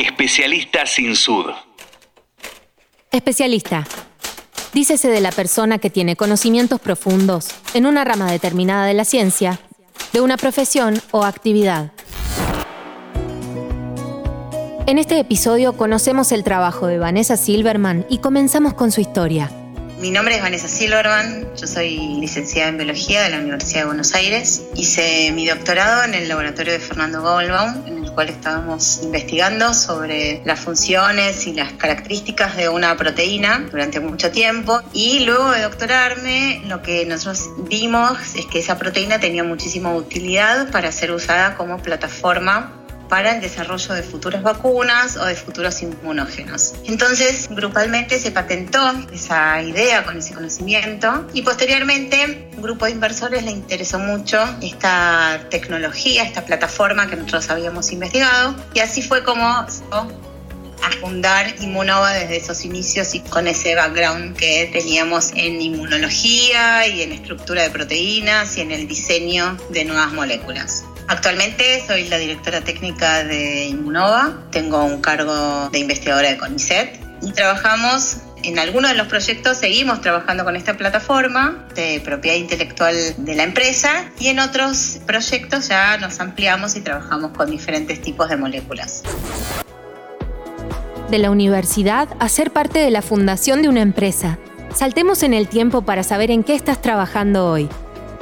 Especialista 0.00 0.86
sin 0.86 1.14
sud. 1.14 1.44
Especialista. 3.12 3.86
Dícese 4.72 5.08
de 5.08 5.20
la 5.20 5.30
persona 5.30 5.76
que 5.76 5.90
tiene 5.90 6.16
conocimientos 6.16 6.80
profundos 6.80 7.48
en 7.74 7.84
una 7.84 8.02
rama 8.02 8.32
determinada 8.32 8.86
de 8.86 8.94
la 8.94 9.04
ciencia, 9.04 9.60
de 10.14 10.22
una 10.22 10.38
profesión 10.38 11.02
o 11.10 11.26
actividad. 11.26 11.92
En 14.86 14.96
este 14.96 15.18
episodio 15.18 15.74
conocemos 15.74 16.32
el 16.32 16.44
trabajo 16.44 16.86
de 16.86 16.98
Vanessa 16.98 17.36
Silverman 17.36 18.06
y 18.08 18.20
comenzamos 18.20 18.72
con 18.72 18.92
su 18.92 19.02
historia. 19.02 19.50
Mi 19.98 20.10
nombre 20.10 20.34
es 20.34 20.40
Vanessa 20.40 20.66
Silverman, 20.66 21.46
yo 21.60 21.66
soy 21.66 21.98
licenciada 22.18 22.70
en 22.70 22.78
Biología 22.78 23.22
de 23.22 23.28
la 23.28 23.38
Universidad 23.38 23.80
de 23.80 23.86
Buenos 23.88 24.14
Aires. 24.14 24.62
Hice 24.74 25.30
mi 25.32 25.46
doctorado 25.46 26.04
en 26.04 26.14
el 26.14 26.26
laboratorio 26.26 26.72
de 26.72 26.78
Fernando 26.78 27.20
Goldbaum, 27.20 27.86
en 27.86 27.99
cual 28.10 28.28
estábamos 28.28 29.00
investigando 29.02 29.74
sobre 29.74 30.42
las 30.44 30.60
funciones 30.60 31.46
y 31.46 31.52
las 31.52 31.72
características 31.72 32.56
de 32.56 32.68
una 32.68 32.96
proteína 32.96 33.66
durante 33.70 34.00
mucho 34.00 34.30
tiempo. 34.30 34.80
Y 34.92 35.20
luego 35.20 35.50
de 35.50 35.62
doctorarme, 35.62 36.62
lo 36.66 36.82
que 36.82 37.06
nosotros 37.06 37.48
vimos 37.68 38.18
es 38.34 38.46
que 38.46 38.58
esa 38.58 38.78
proteína 38.78 39.20
tenía 39.20 39.44
muchísima 39.44 39.94
utilidad 39.94 40.70
para 40.70 40.92
ser 40.92 41.12
usada 41.12 41.56
como 41.56 41.78
plataforma 41.78 42.79
para 43.10 43.32
el 43.32 43.40
desarrollo 43.42 43.92
de 43.92 44.02
futuras 44.02 44.42
vacunas 44.42 45.16
o 45.16 45.26
de 45.26 45.34
futuros 45.34 45.82
inmunógenos. 45.82 46.74
Entonces, 46.84 47.48
grupalmente 47.50 48.18
se 48.18 48.30
patentó 48.30 48.78
esa 49.12 49.60
idea 49.60 50.04
con 50.04 50.16
ese 50.16 50.32
conocimiento 50.32 51.26
y 51.34 51.42
posteriormente 51.42 52.48
un 52.56 52.62
grupo 52.62 52.86
de 52.86 52.92
inversores 52.92 53.42
le 53.42 53.50
interesó 53.50 53.98
mucho 53.98 54.38
esta 54.62 55.40
tecnología, 55.50 56.22
esta 56.22 56.46
plataforma 56.46 57.08
que 57.08 57.16
nosotros 57.16 57.50
habíamos 57.50 57.90
investigado 57.92 58.54
y 58.72 58.78
así 58.78 59.02
fue 59.02 59.24
como 59.24 59.66
a 60.82 60.90
fundar 61.00 61.54
Inmunova 61.60 62.12
desde 62.12 62.36
esos 62.36 62.64
inicios 62.64 63.14
y 63.14 63.20
con 63.20 63.46
ese 63.46 63.74
background 63.74 64.36
que 64.36 64.68
teníamos 64.72 65.32
en 65.34 65.60
inmunología 65.60 66.86
y 66.86 67.02
en 67.02 67.12
estructura 67.12 67.62
de 67.62 67.70
proteínas 67.70 68.56
y 68.56 68.62
en 68.62 68.72
el 68.72 68.86
diseño 68.88 69.56
de 69.70 69.84
nuevas 69.84 70.12
moléculas. 70.12 70.84
Actualmente 71.08 71.82
soy 71.86 72.08
la 72.08 72.18
directora 72.18 72.60
técnica 72.60 73.24
de 73.24 73.66
Inmunova, 73.66 74.38
tengo 74.52 74.84
un 74.84 75.00
cargo 75.00 75.68
de 75.70 75.78
investigadora 75.80 76.30
de 76.30 76.38
CONICET 76.38 77.00
y 77.22 77.32
trabajamos 77.32 78.18
en 78.42 78.58
algunos 78.58 78.92
de 78.92 78.96
los 78.96 79.06
proyectos 79.08 79.58
seguimos 79.58 80.00
trabajando 80.00 80.44
con 80.44 80.56
esta 80.56 80.76
plataforma 80.76 81.66
de 81.74 82.00
propiedad 82.02 82.36
intelectual 82.36 82.94
de 83.18 83.34
la 83.34 83.42
empresa 83.42 84.10
y 84.18 84.28
en 84.28 84.38
otros 84.38 85.00
proyectos 85.06 85.68
ya 85.68 85.98
nos 85.98 86.20
ampliamos 86.20 86.76
y 86.76 86.80
trabajamos 86.80 87.32
con 87.32 87.50
diferentes 87.50 88.00
tipos 88.00 88.28
de 88.28 88.36
moléculas. 88.36 89.02
De 91.10 91.18
la 91.18 91.32
universidad 91.32 92.08
a 92.20 92.28
ser 92.28 92.52
parte 92.52 92.78
de 92.78 92.92
la 92.92 93.02
fundación 93.02 93.62
de 93.62 93.68
una 93.68 93.82
empresa. 93.82 94.38
Saltemos 94.72 95.24
en 95.24 95.34
el 95.34 95.48
tiempo 95.48 95.82
para 95.82 96.04
saber 96.04 96.30
en 96.30 96.44
qué 96.44 96.54
estás 96.54 96.80
trabajando 96.80 97.50
hoy. 97.50 97.68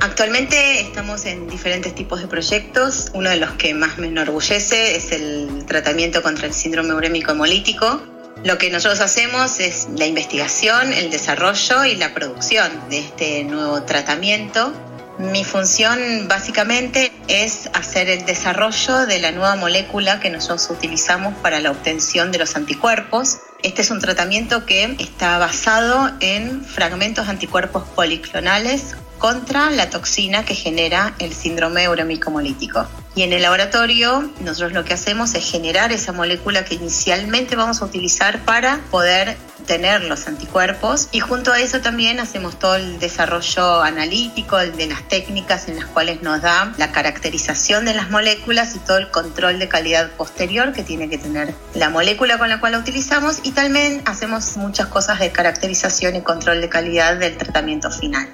Actualmente 0.01 0.81
estamos 0.81 1.27
en 1.27 1.49
diferentes 1.49 1.95
tipos 1.95 2.23
de 2.23 2.29
proyectos. 2.29 3.11
Uno 3.13 3.29
de 3.29 3.37
los 3.37 3.51
que 3.53 3.75
más 3.75 3.99
me 3.99 4.07
enorgullece 4.07 4.97
es 4.97 5.13
el 5.13 5.67
tratamiento 5.67 6.23
contra 6.23 6.47
el 6.47 6.55
síndrome 6.55 6.95
urémico 6.95 7.33
hemolítico. 7.33 8.01
Lo 8.43 8.57
que 8.57 8.71
nosotros 8.71 9.01
hacemos 9.01 9.61
es 9.61 9.89
la 9.95 10.07
investigación, 10.07 10.95
el 10.95 11.11
desarrollo 11.11 11.85
y 11.85 11.95
la 11.97 12.15
producción 12.15 12.71
de 12.89 13.01
este 13.01 13.45
nuevo 13.45 13.83
tratamiento. 13.83 14.73
Mi 15.19 15.43
función 15.43 16.29
básicamente 16.29 17.11
es 17.27 17.69
hacer 17.75 18.09
el 18.09 18.25
desarrollo 18.25 19.05
de 19.05 19.19
la 19.19 19.33
nueva 19.33 19.57
molécula 19.57 20.21
que 20.21 20.31
nosotros 20.31 20.71
utilizamos 20.71 21.35
para 21.39 21.59
la 21.59 21.73
obtención 21.73 22.31
de 22.31 22.39
los 22.39 22.55
anticuerpos. 22.55 23.39
Este 23.65 23.83
es 23.83 23.91
un 23.91 23.99
tratamiento 24.01 24.65
que 24.65 24.85
está 25.01 25.39
basado 25.39 26.13
en 26.21 26.65
fragmentos 26.65 27.29
anticuerpos 27.29 27.83
policlonales 27.97 28.95
contra 29.19 29.71
la 29.71 29.91
toxina 29.91 30.45
que 30.45 30.55
genera 30.55 31.15
el 31.19 31.35
síndrome 31.35 31.89
urémico-hemolítico. 31.89 32.87
Y 33.17 33.23
en 33.23 33.33
el 33.33 33.43
laboratorio 33.43 34.31
nosotros 34.39 34.73
lo 34.73 34.85
que 34.85 34.95
hacemos 34.95 35.35
es 35.35 35.51
generar 35.51 35.91
esa 35.91 36.13
molécula 36.13 36.65
que 36.65 36.77
inicialmente 36.77 37.57
vamos 37.57 37.83
a 37.83 37.87
utilizar 37.87 38.39
para 38.45 38.79
poder 38.93 39.37
tener 39.69 40.03
los 40.03 40.27
anticuerpos 40.27 41.09
y 41.13 41.21
junto 41.21 41.53
a 41.53 41.61
eso 41.61 41.81
también 41.81 42.19
hacemos 42.19 42.59
todo 42.59 42.75
el 42.75 42.99
desarrollo 42.99 43.83
analítico 43.83 44.57
de 44.57 44.87
las 44.87 45.07
técnicas 45.07 45.69
en 45.69 45.77
las 45.77 45.85
cuales 45.87 46.23
nos 46.23 46.43
da 46.43 46.73
la 46.79 46.91
caracterización 46.91 47.85
de 47.85 47.95
las 47.95 48.11
moléculas 48.11 48.75
y 48.75 48.81
todo 48.81 48.97
el 48.97 49.11
control 49.11 49.59
de 49.61 49.69
calidad 49.69 50.11
posterior 50.13 50.73
que 50.73 50.83
tiene 50.83 51.09
que 51.09 51.19
tener 51.19 51.55
la 51.75 51.91
molécula 51.91 52.39
con 52.39 52.49
la 52.49 52.59
cual 52.59 52.73
la 52.73 52.79
utilizamos 52.79 53.41
y 53.45 53.53
también 53.53 54.03
hacemos 54.07 54.57
muchas 54.57 54.89
cosas 54.89 55.21
de 55.21 55.31
caracterización 55.31 56.17
y 56.17 56.23
control 56.23 56.63
de 56.63 56.69
calidad 56.71 57.17
del 57.19 57.37
tratamiento 57.37 57.91
final. 57.91 58.27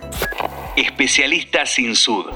Especialista 0.77 1.67
sin 1.67 1.97
sud. 1.97 2.27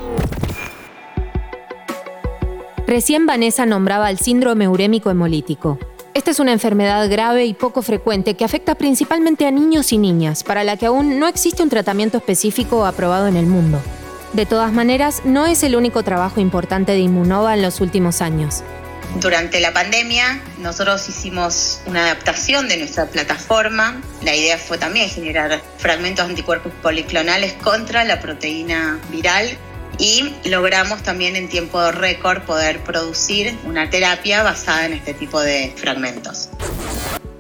Recién 2.89 3.27
Vanessa 3.27 3.65
nombraba 3.65 4.11
el 4.11 4.19
síndrome 4.19 4.67
urémico 4.67 5.11
hemolítico. 5.11 5.79
Esta 6.19 6.33
es 6.33 6.41
una 6.41 6.53
enfermedad 6.53 7.09
grave 7.09 7.45
y 7.45 7.55
poco 7.55 7.81
frecuente 7.81 8.35
que 8.35 8.45
afecta 8.45 8.75
principalmente 8.75 9.47
a 9.47 9.53
niños 9.53 9.93
y 9.93 9.99
niñas, 9.99 10.43
para 10.43 10.65
la 10.65 10.77
que 10.77 10.87
aún 10.87 11.21
no 11.21 11.29
existe 11.29 11.63
un 11.63 11.69
tratamiento 11.69 12.19
específico 12.19 12.85
aprobado 12.87 13.29
en 13.29 13.37
el 13.37 13.47
mundo. 13.47 13.81
De 14.33 14.45
todas 14.45 14.73
maneras, 14.73 15.23
no 15.25 15.47
es 15.47 15.63
el 15.63 15.77
único 15.77 16.03
trabajo 16.03 16.41
importante 16.41 16.91
de 16.91 16.99
Inmunova 16.99 17.55
en 17.55 17.63
los 17.63 17.81
últimos 17.81 18.21
años. 18.21 18.65
Durante 19.21 19.61
la 19.61 19.73
pandemia 19.73 20.43
nosotros 20.59 21.09
hicimos 21.09 21.83
una 21.87 22.03
adaptación 22.03 22.67
de 22.67 22.79
nuestra 22.79 23.07
plataforma. 23.07 24.03
La 24.23 24.35
idea 24.35 24.59
fue 24.59 24.77
también 24.77 25.09
generar 25.09 25.63
fragmentos 25.77 26.29
anticuerpos 26.29 26.73
policlonales 26.83 27.53
contra 27.63 28.03
la 28.03 28.21
proteína 28.21 28.99
viral 29.13 29.57
y 29.99 30.33
logramos 30.45 31.03
también 31.03 31.37
en 31.37 31.49
tiempo 31.49 31.91
récord 31.91 32.43
poder 32.43 32.81
producir 32.81 33.57
una 33.65 33.91
terapia 33.91 34.43
basada 34.43 34.87
en 34.87 34.93
este 34.95 35.15
tipo 35.15 35.41
de 35.41 35.73
fragmentos. 35.77 36.49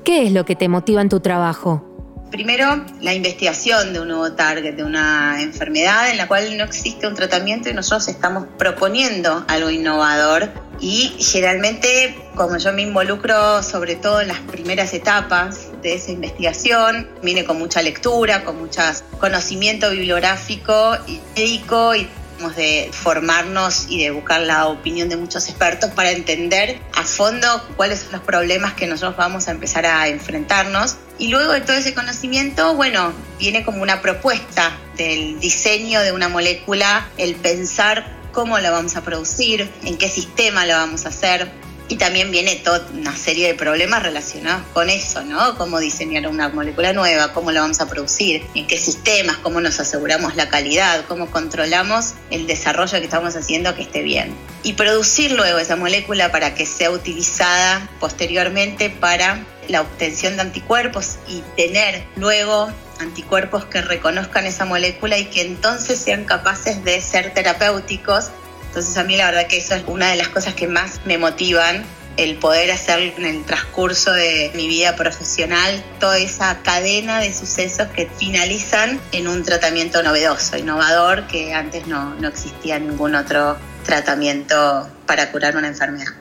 ¿Qué 0.04 0.26
es 0.26 0.32
lo 0.32 0.44
que 0.44 0.56
te 0.56 0.68
motiva 0.68 1.00
en 1.00 1.08
tu 1.08 1.20
trabajo? 1.20 1.84
Primero, 2.30 2.84
la 3.00 3.14
investigación 3.14 3.94
de 3.94 4.00
un 4.00 4.08
nuevo 4.08 4.32
target, 4.32 4.74
de 4.74 4.84
una 4.84 5.40
enfermedad 5.40 6.10
en 6.10 6.18
la 6.18 6.28
cual 6.28 6.58
no 6.58 6.64
existe 6.64 7.06
un 7.06 7.14
tratamiento 7.14 7.70
y 7.70 7.74
nosotros 7.74 8.08
estamos 8.08 8.46
proponiendo 8.58 9.44
algo 9.48 9.70
innovador 9.70 10.50
y 10.78 11.16
generalmente 11.18 12.16
como 12.34 12.58
yo 12.58 12.72
me 12.72 12.82
involucro 12.82 13.62
sobre 13.62 13.96
todo 13.96 14.20
en 14.20 14.28
las 14.28 14.40
primeras 14.40 14.92
etapas 14.92 15.68
de 15.82 15.94
esa 15.94 16.12
investigación, 16.12 17.08
viene 17.22 17.44
con 17.44 17.58
mucha 17.58 17.80
lectura, 17.80 18.44
con 18.44 18.58
mucho 18.58 18.82
conocimiento 19.18 19.90
bibliográfico 19.90 20.96
y 21.06 21.20
médico 21.34 21.94
y 21.94 22.08
de 22.38 22.90
formarnos 22.92 23.86
y 23.88 24.02
de 24.02 24.10
buscar 24.10 24.40
la 24.42 24.66
opinión 24.66 25.08
de 25.08 25.16
muchos 25.16 25.48
expertos 25.48 25.90
para 25.90 26.10
entender 26.10 26.78
a 26.94 27.02
fondo 27.04 27.46
cuáles 27.76 28.00
son 28.00 28.12
los 28.12 28.20
problemas 28.22 28.74
que 28.74 28.86
nosotros 28.86 29.16
vamos 29.16 29.48
a 29.48 29.50
empezar 29.50 29.86
a 29.86 30.08
enfrentarnos. 30.08 30.96
Y 31.18 31.28
luego 31.28 31.52
de 31.52 31.60
todo 31.60 31.76
ese 31.76 31.94
conocimiento, 31.94 32.74
bueno, 32.74 33.12
viene 33.38 33.64
como 33.64 33.82
una 33.82 34.00
propuesta 34.00 34.76
del 34.96 35.40
diseño 35.40 36.00
de 36.00 36.12
una 36.12 36.28
molécula, 36.28 37.08
el 37.16 37.34
pensar 37.34 38.06
cómo 38.32 38.58
la 38.58 38.70
vamos 38.70 38.96
a 38.96 39.02
producir, 39.02 39.68
en 39.84 39.98
qué 39.98 40.08
sistema 40.08 40.64
la 40.64 40.76
vamos 40.76 41.06
a 41.06 41.08
hacer, 41.08 41.50
y 41.88 41.96
también 41.96 42.30
viene 42.30 42.56
toda 42.56 42.86
una 42.92 43.16
serie 43.16 43.46
de 43.48 43.54
problemas 43.54 44.02
relacionados 44.02 44.62
con 44.74 44.90
eso, 44.90 45.22
¿no? 45.22 45.56
Cómo 45.56 45.78
diseñar 45.78 46.28
una 46.28 46.48
molécula 46.48 46.92
nueva, 46.92 47.32
cómo 47.32 47.50
la 47.50 47.62
vamos 47.62 47.80
a 47.80 47.88
producir, 47.88 48.44
en 48.54 48.66
qué 48.66 48.78
sistemas, 48.78 49.38
cómo 49.38 49.60
nos 49.60 49.80
aseguramos 49.80 50.36
la 50.36 50.48
calidad, 50.48 51.04
cómo 51.08 51.30
controlamos 51.30 52.14
el 52.30 52.46
desarrollo 52.46 52.98
que 52.98 53.04
estamos 53.04 53.36
haciendo 53.36 53.74
que 53.74 53.82
esté 53.82 54.02
bien. 54.02 54.34
Y 54.62 54.74
producir 54.74 55.32
luego 55.32 55.58
esa 55.58 55.76
molécula 55.76 56.30
para 56.30 56.54
que 56.54 56.66
sea 56.66 56.90
utilizada 56.90 57.88
posteriormente 58.00 58.90
para 58.90 59.44
la 59.68 59.80
obtención 59.80 60.36
de 60.36 60.42
anticuerpos 60.42 61.16
y 61.26 61.42
tener 61.56 62.04
luego 62.16 62.70
anticuerpos 63.00 63.64
que 63.64 63.80
reconozcan 63.80 64.46
esa 64.46 64.64
molécula 64.64 65.18
y 65.18 65.26
que 65.26 65.42
entonces 65.42 65.98
sean 65.98 66.24
capaces 66.24 66.84
de 66.84 67.00
ser 67.00 67.32
terapéuticos 67.32 68.30
entonces 68.68 68.96
a 68.96 69.04
mí 69.04 69.16
la 69.16 69.26
verdad 69.26 69.46
que 69.46 69.58
eso 69.58 69.74
es 69.74 69.82
una 69.86 70.10
de 70.10 70.16
las 70.16 70.28
cosas 70.28 70.54
que 70.54 70.66
más 70.66 71.00
me 71.04 71.18
motivan, 71.18 71.84
el 72.16 72.36
poder 72.36 72.72
hacer 72.72 73.14
en 73.16 73.24
el 73.24 73.44
transcurso 73.44 74.12
de 74.12 74.50
mi 74.54 74.66
vida 74.66 74.96
profesional 74.96 75.82
toda 76.00 76.18
esa 76.18 76.58
cadena 76.62 77.20
de 77.20 77.32
sucesos 77.32 77.86
que 77.88 78.06
finalizan 78.06 79.00
en 79.12 79.28
un 79.28 79.44
tratamiento 79.44 80.02
novedoso, 80.02 80.56
innovador, 80.56 81.28
que 81.28 81.54
antes 81.54 81.86
no, 81.86 82.14
no 82.16 82.28
existía 82.28 82.78
ningún 82.80 83.14
otro 83.14 83.56
tratamiento 83.84 84.88
para 85.06 85.30
curar 85.30 85.56
una 85.56 85.68
enfermedad. 85.68 86.12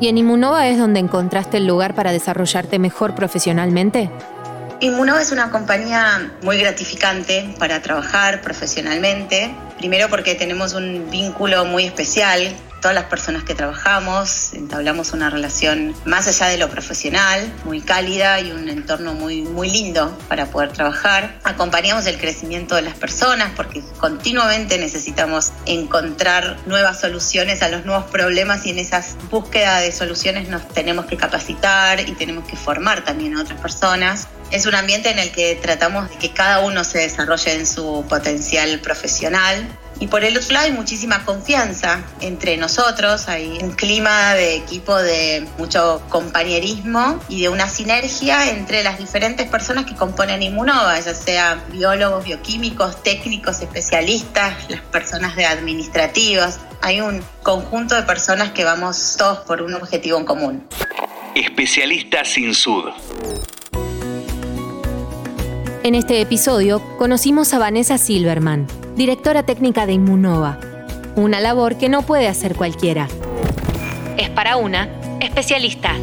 ¿Y 0.00 0.08
en 0.08 0.18
Inmunova 0.18 0.68
es 0.68 0.78
donde 0.78 1.00
encontraste 1.00 1.56
el 1.56 1.66
lugar 1.66 1.94
para 1.94 2.12
desarrollarte 2.12 2.78
mejor 2.78 3.14
profesionalmente? 3.14 4.10
Inmunova 4.80 5.22
es 5.22 5.32
una 5.32 5.50
compañía 5.50 6.30
muy 6.42 6.58
gratificante 6.58 7.54
para 7.58 7.80
trabajar 7.80 8.40
profesionalmente. 8.40 9.54
Primero 9.78 10.08
porque 10.08 10.34
tenemos 10.34 10.72
un 10.74 11.10
vínculo 11.10 11.64
muy 11.64 11.84
especial 11.84 12.52
todas 12.84 12.94
las 12.94 13.06
personas 13.06 13.44
que 13.44 13.54
trabajamos, 13.54 14.52
entablamos 14.52 15.14
una 15.14 15.30
relación 15.30 15.96
más 16.04 16.28
allá 16.28 16.48
de 16.48 16.58
lo 16.58 16.68
profesional, 16.68 17.50
muy 17.64 17.80
cálida 17.80 18.40
y 18.40 18.52
un 18.52 18.68
entorno 18.68 19.14
muy, 19.14 19.40
muy 19.40 19.70
lindo 19.70 20.14
para 20.28 20.50
poder 20.50 20.70
trabajar. 20.74 21.38
Acompañamos 21.44 22.04
el 22.04 22.18
crecimiento 22.18 22.74
de 22.74 22.82
las 22.82 22.94
personas 22.94 23.52
porque 23.56 23.82
continuamente 23.98 24.76
necesitamos 24.76 25.52
encontrar 25.64 26.58
nuevas 26.66 27.00
soluciones 27.00 27.62
a 27.62 27.70
los 27.70 27.86
nuevos 27.86 28.04
problemas 28.10 28.66
y 28.66 28.70
en 28.72 28.78
esas 28.78 29.16
búsquedas 29.30 29.80
de 29.80 29.90
soluciones 29.90 30.50
nos 30.50 30.68
tenemos 30.68 31.06
que 31.06 31.16
capacitar 31.16 32.00
y 32.00 32.12
tenemos 32.12 32.46
que 32.46 32.56
formar 32.56 33.02
también 33.02 33.34
a 33.38 33.40
otras 33.40 33.58
personas. 33.62 34.28
Es 34.50 34.66
un 34.66 34.74
ambiente 34.74 35.08
en 35.08 35.18
el 35.18 35.32
que 35.32 35.56
tratamos 35.56 36.10
de 36.10 36.16
que 36.18 36.34
cada 36.34 36.60
uno 36.60 36.84
se 36.84 36.98
desarrolle 36.98 37.54
en 37.54 37.66
su 37.66 38.04
potencial 38.10 38.78
profesional. 38.80 39.66
Y 40.00 40.08
por 40.08 40.24
el 40.24 40.36
otro 40.36 40.52
lado 40.52 40.66
hay 40.66 40.72
muchísima 40.72 41.24
confianza 41.24 42.04
entre 42.20 42.56
nosotros, 42.56 43.28
hay 43.28 43.58
un 43.62 43.72
clima 43.72 44.34
de 44.34 44.56
equipo 44.56 44.96
de 44.96 45.46
mucho 45.58 46.02
compañerismo 46.08 47.20
y 47.28 47.42
de 47.42 47.48
una 47.48 47.68
sinergia 47.68 48.50
entre 48.50 48.82
las 48.82 48.98
diferentes 48.98 49.48
personas 49.48 49.84
que 49.86 49.94
componen 49.94 50.42
Inmunova, 50.42 50.98
ya 50.98 51.14
sea 51.14 51.64
biólogos, 51.70 52.24
bioquímicos, 52.24 53.02
técnicos, 53.02 53.60
especialistas, 53.60 54.68
las 54.68 54.80
personas 54.80 55.36
de 55.36 55.46
administrativos. 55.46 56.58
Hay 56.82 57.00
un 57.00 57.22
conjunto 57.42 57.94
de 57.94 58.02
personas 58.02 58.50
que 58.50 58.64
vamos 58.64 59.16
todos 59.16 59.38
por 59.40 59.62
un 59.62 59.74
objetivo 59.74 60.18
en 60.18 60.24
común. 60.24 60.68
Especialista 61.34 62.24
sin 62.24 62.54
sud. 62.54 62.90
En 65.84 65.94
este 65.94 66.18
episodio 66.22 66.80
conocimos 66.96 67.52
a 67.52 67.58
Vanessa 67.58 67.98
Silverman, 67.98 68.66
directora 68.96 69.42
técnica 69.42 69.84
de 69.84 69.92
Inmunova, 69.92 70.58
una 71.14 71.40
labor 71.40 71.76
que 71.76 71.90
no 71.90 72.00
puede 72.00 72.26
hacer 72.26 72.54
cualquiera. 72.54 73.06
Es 74.16 74.30
para 74.30 74.56
una 74.56 74.88
especialista. 75.20 75.94